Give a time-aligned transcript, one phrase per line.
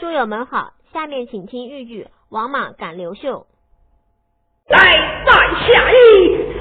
[0.00, 3.46] 书友们好，下面请听豫剧《王莽赶刘秀》。
[4.72, 4.80] 来
[5.26, 5.32] 在
[5.68, 5.94] 下意，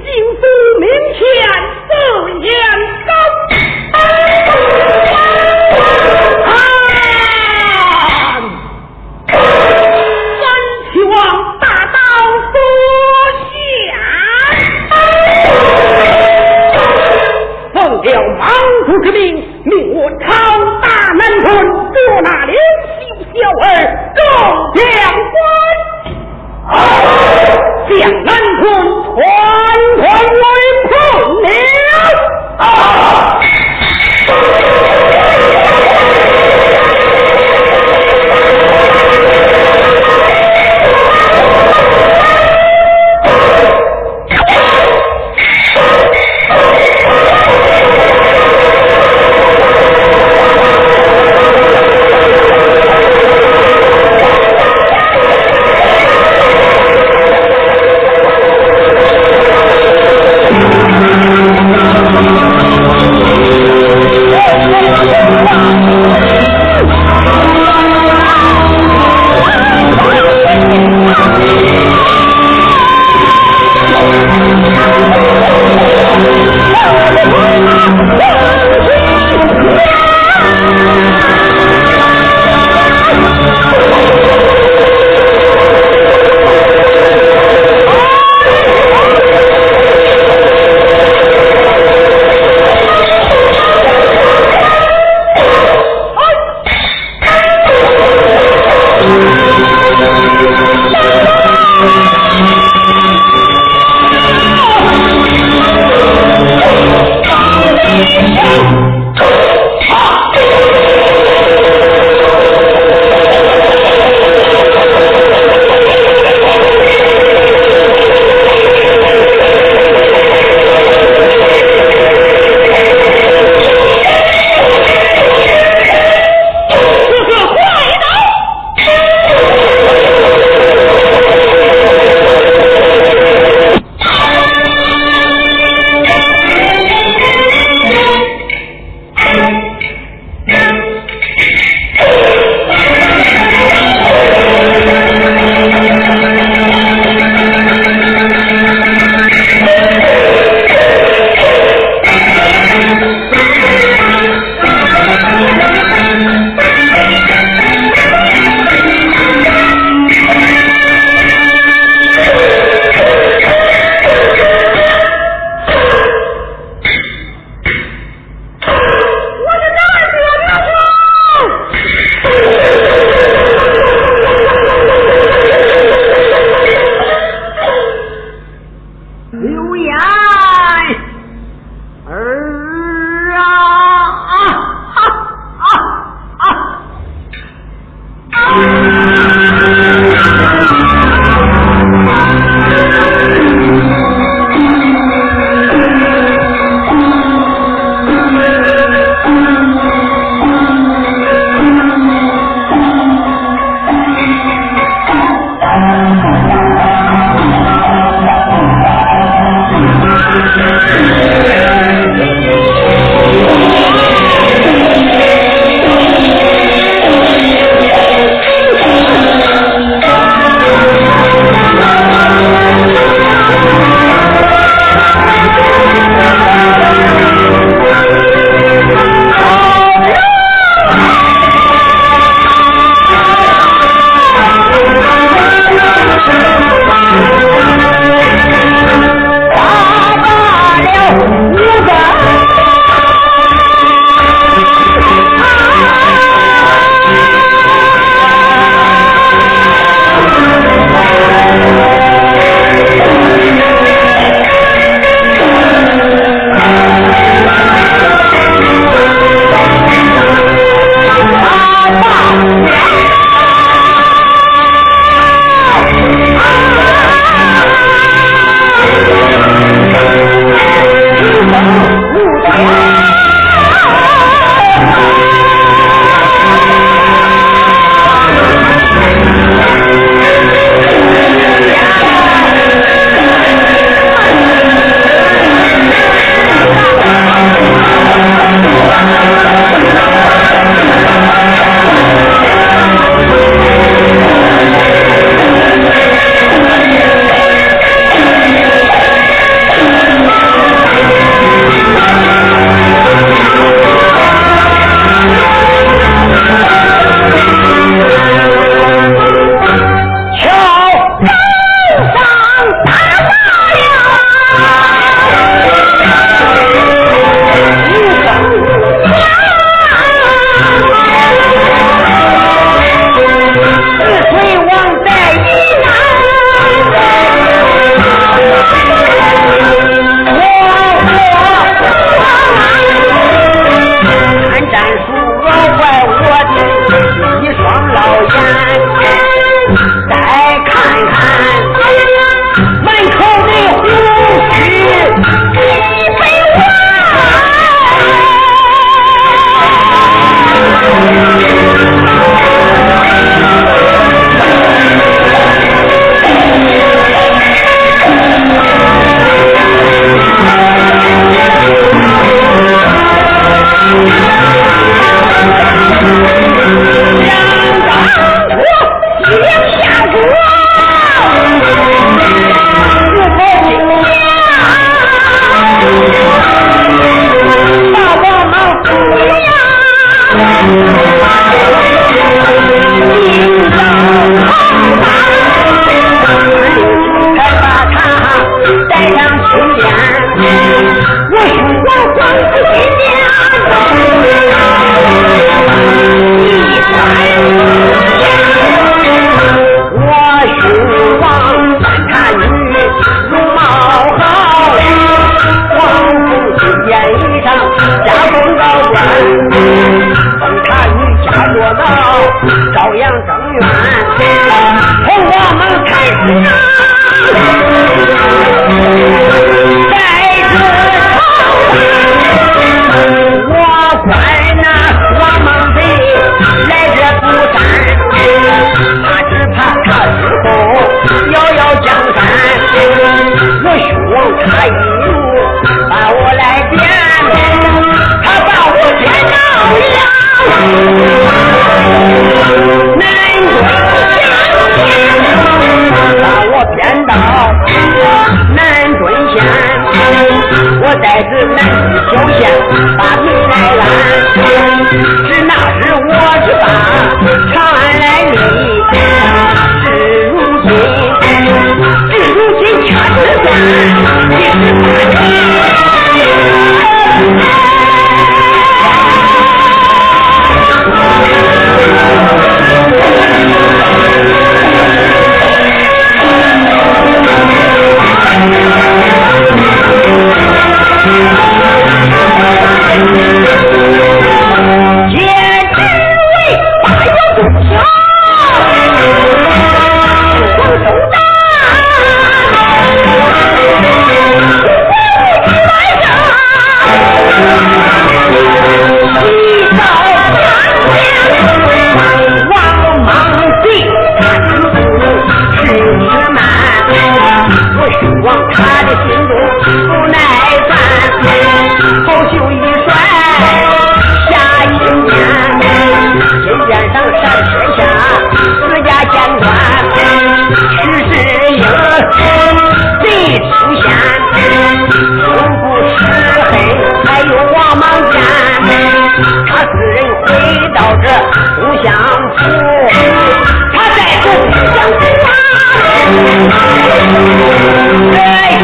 [0.03, 0.41] 幸福
[0.81, 1.23] 名前
[1.87, 1.93] 四
[2.43, 2.51] 言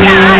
[0.05, 0.34] Yeah.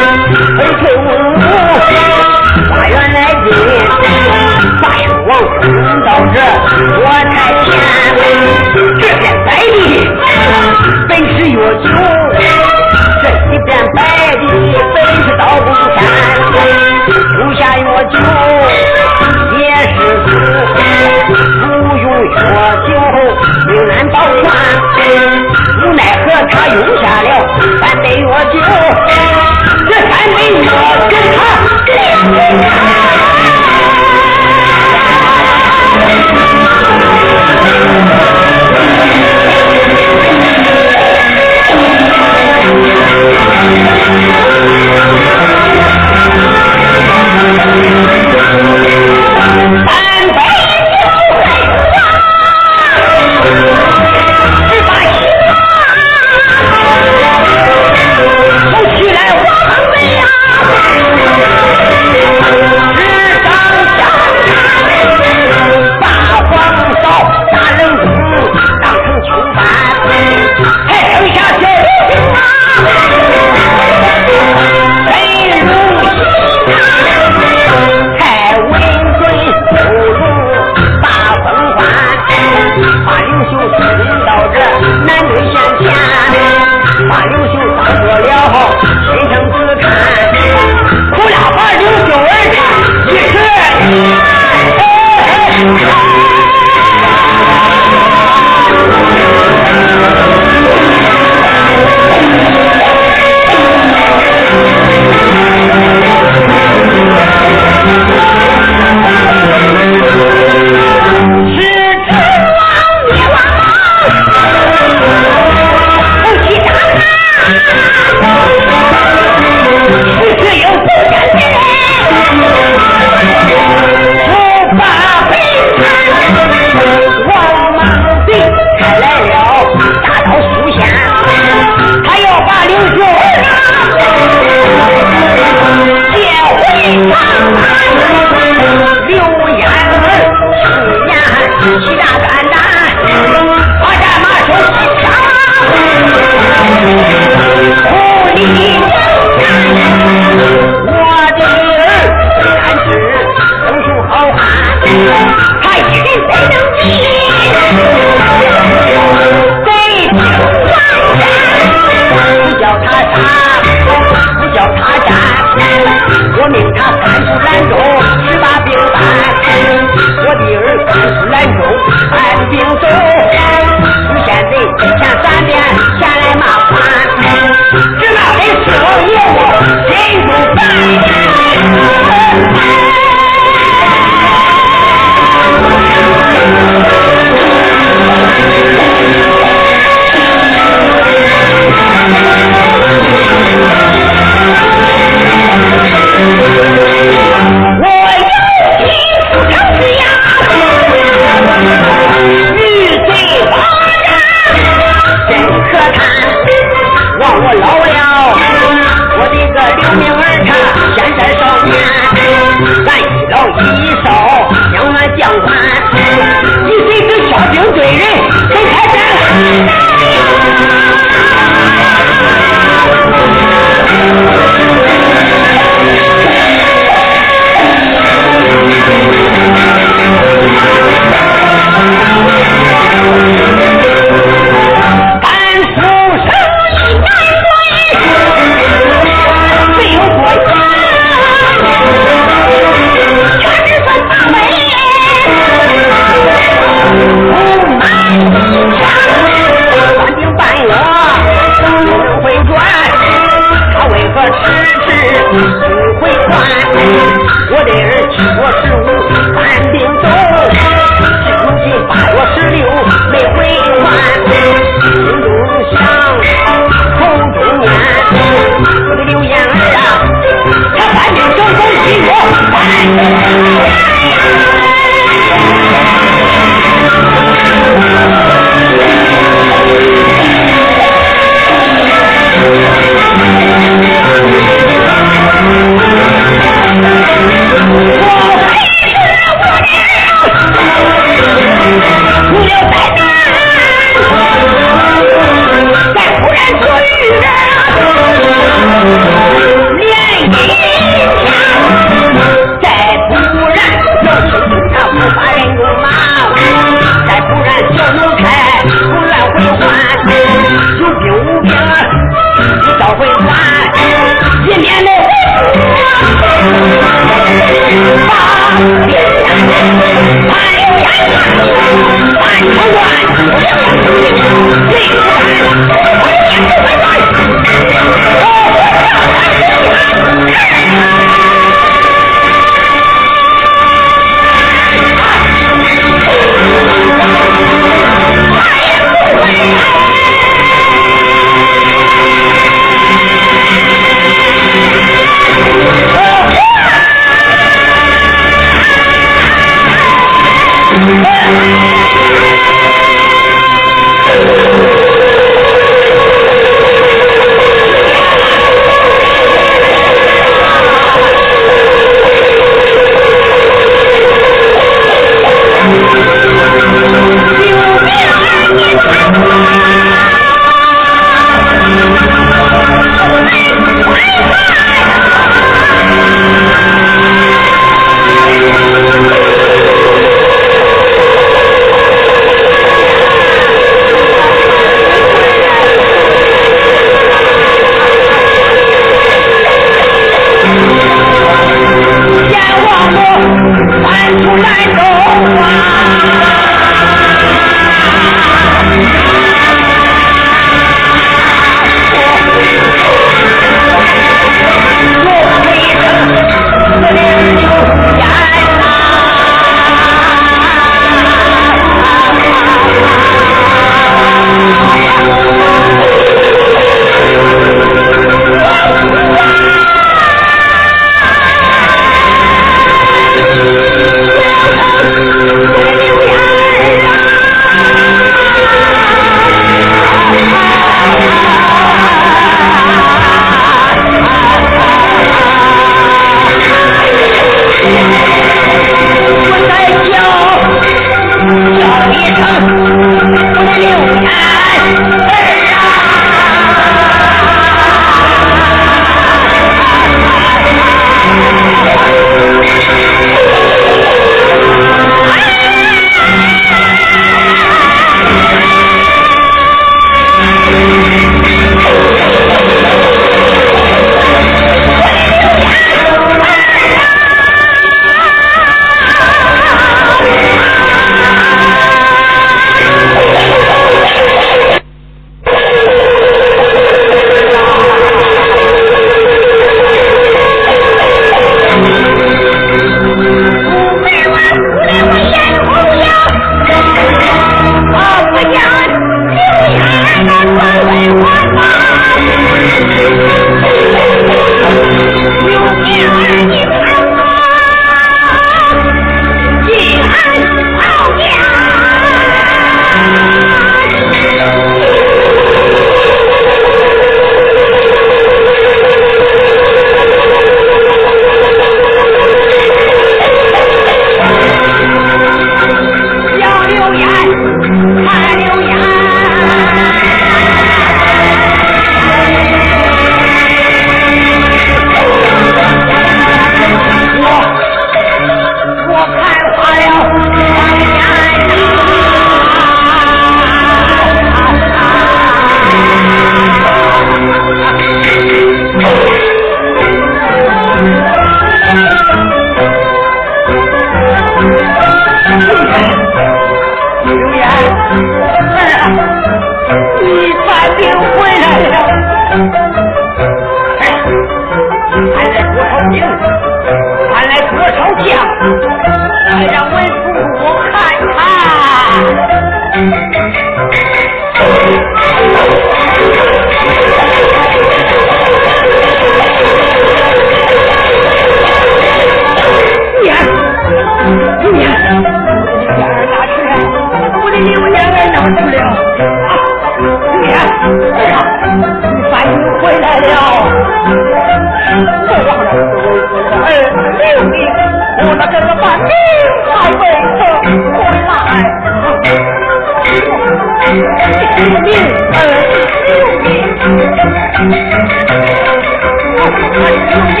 [599.72, 600.00] 有命，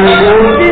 [0.00, 0.26] 有，
[0.58, 0.69] 你有？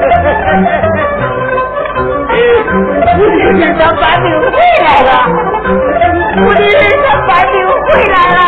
[0.00, 0.08] 我
[3.20, 4.48] 的人下班兵回
[4.80, 5.10] 来了，
[6.46, 8.38] 我的人下班兵回来了。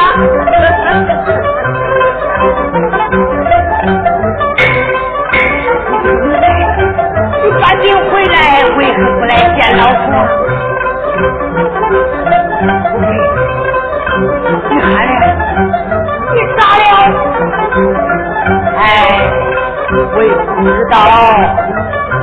[20.65, 20.97] 知道，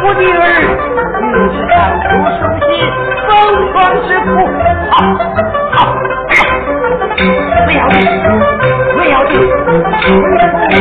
[0.04, 0.38] 我女儿
[1.22, 2.06] 你是当初
[2.38, 2.68] 受洗，
[3.28, 3.30] 风
[3.72, 3.76] 霜
[4.08, 4.28] 之苦，
[4.92, 4.94] 好，
[5.74, 5.78] 好，
[7.66, 7.78] 不要，
[8.96, 9.14] 不要，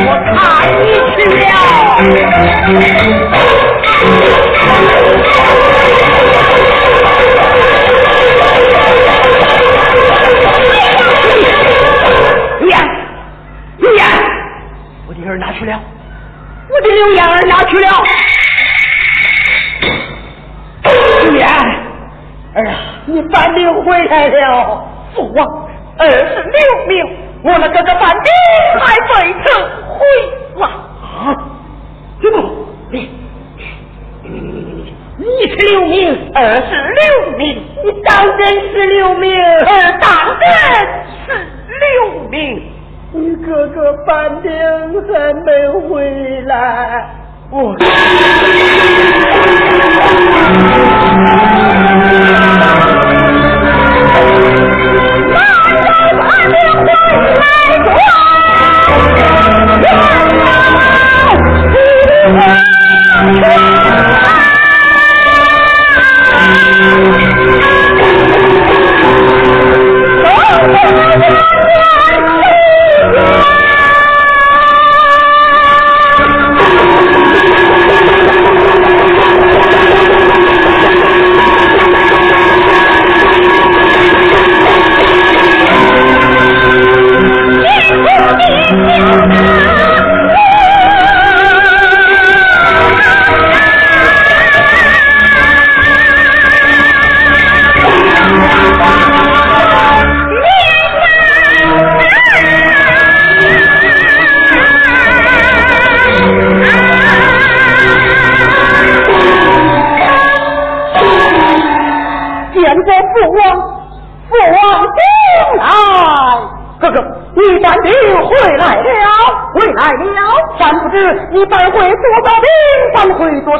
[0.05, 0.37] 我看
[0.79, 1.47] 你去了。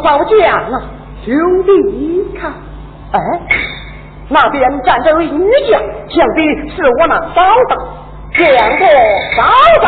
[0.02, 0.40] 宝将
[0.72, 0.82] 啊，
[1.26, 1.34] 兄
[1.64, 2.52] 弟你看，
[3.12, 3.20] 哎，
[4.30, 7.76] 那边站着一女将，想必是我那嫂嫂，
[8.34, 8.46] 见
[8.78, 8.88] 过
[9.36, 9.44] 嫂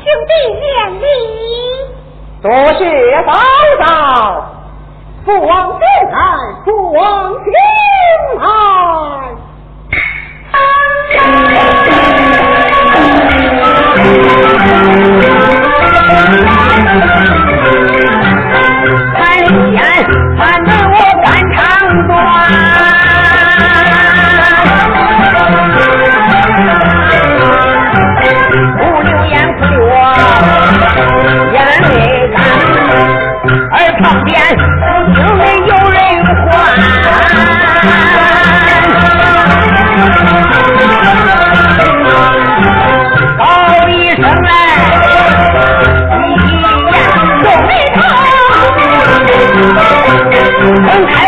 [0.00, 0.64] 兄弟见
[1.00, 1.04] 礼，
[2.42, 2.80] 多谢
[3.26, 3.28] 嫂
[3.84, 3.86] 嫂，
[5.24, 6.18] 父王平安，
[6.64, 7.52] 父王平
[8.40, 8.42] 安。
[19.14, 19.78] 看一眼，
[20.38, 21.56] 看的我肝肠
[22.06, 22.10] 断，
[28.78, 29.86] 不流言不落
[31.52, 31.92] 眼泪
[32.34, 32.36] 干，
[33.70, 34.28] 而旁边
[35.14, 35.96] 有没有人
[36.46, 36.48] 唤？
[43.38, 43.40] 道
[43.88, 44.97] 一声来。
[50.98, 51.27] Okay.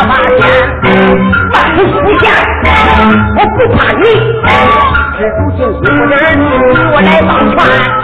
[0.08, 0.42] 八千，
[1.52, 2.24] 万夫不降，
[3.36, 4.04] 我不怕你。
[5.18, 6.44] 知足敬心，你
[6.92, 7.54] 我来帮拳。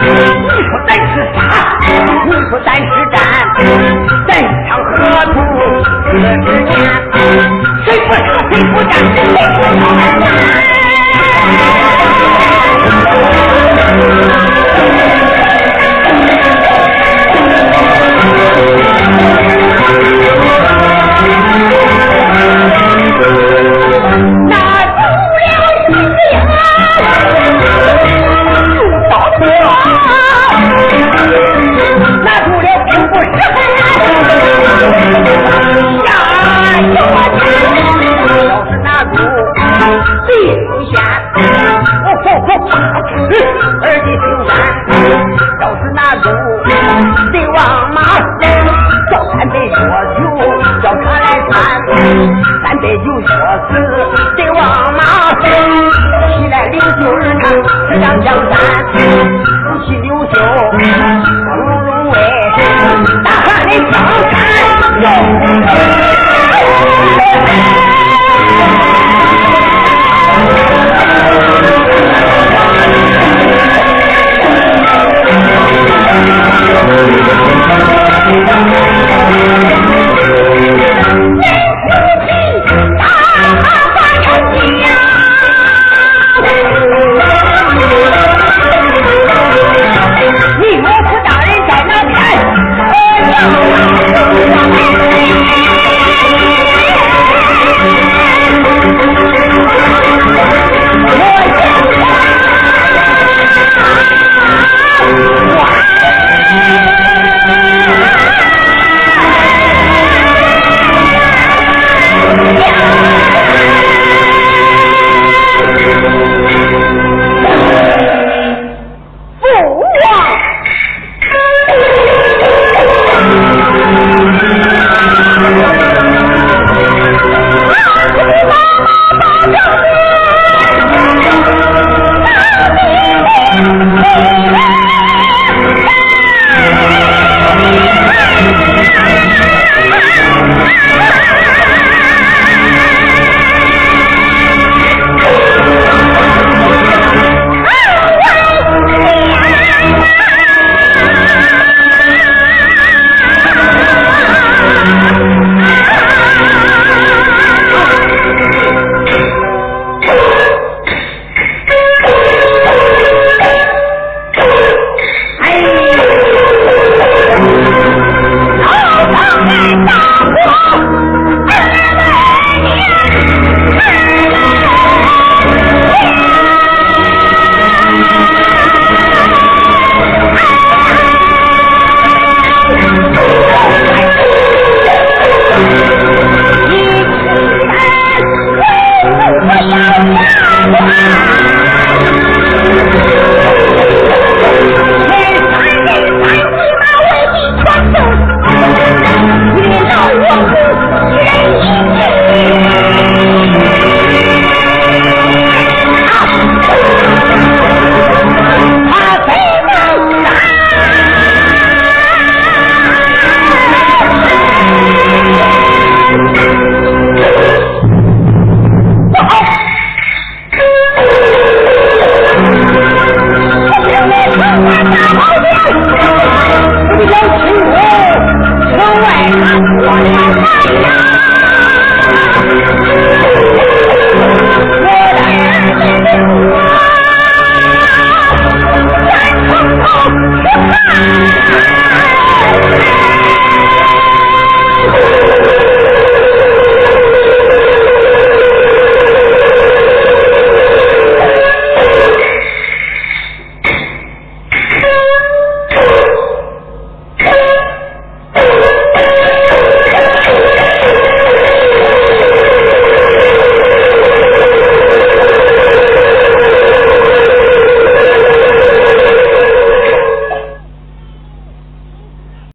[0.04, 1.12] 你说再吃。